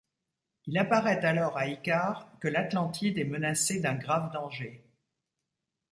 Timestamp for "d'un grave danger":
3.79-4.83